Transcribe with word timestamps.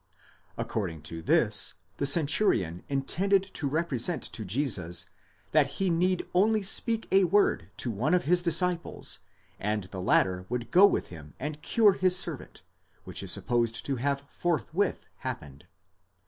According 0.57 1.03
to 1.03 1.21
this, 1.21 1.75
the 1.97 2.07
centurion 2.07 2.81
intended 2.89 3.43
to 3.53 3.67
represent 3.67 4.23
to 4.23 4.43
Jesus, 4.43 5.05
that 5.51 5.73
he 5.77 5.91
need 5.91 6.27
only 6.33 6.63
speak 6.63 7.07
a 7.11 7.25
word 7.25 7.69
to 7.77 7.91
one 7.91 8.15
of 8.15 8.23
his 8.23 8.41
disciples, 8.41 9.19
and 9.59 9.83
the 9.83 10.01
latter 10.01 10.47
would 10.49 10.71
go 10.71 10.87
with 10.87 11.09
him 11.09 11.35
and 11.39 11.61
cure 11.61 11.93
his 11.93 12.17
servant, 12.17 12.63
which 13.03 13.21
is 13.21 13.31
supposed 13.31 13.85
to 13.85 13.97
have 13.97 14.23
forthwith 14.27 15.05
happened. 15.17 15.67